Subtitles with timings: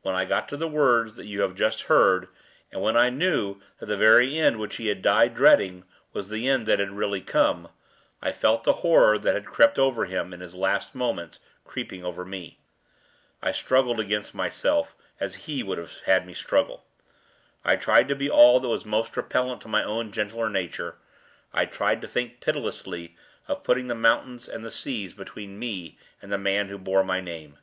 [0.00, 2.26] When I got to the words that you have just heard,
[2.72, 6.48] and when I knew that the very end which he had died dreading was the
[6.48, 7.68] end that had really come,
[8.20, 12.24] I felt the horror that had crept over him in his last moments creeping over
[12.24, 12.58] me.
[13.40, 16.84] I struggled against myself, as he would have had me struggle.
[17.64, 20.96] I tried to be all that was most repellent to my own gentler nature;
[21.54, 23.14] I tried to think pitilessly
[23.46, 27.20] of putting the mountains and the seas between me and the man who bore my
[27.20, 27.58] name.